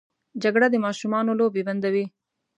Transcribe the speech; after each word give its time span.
جګړه 0.43 0.67
د 0.71 0.75
ماشومانو 0.85 1.37
لوبې 1.39 1.61
بندوي 1.67 2.05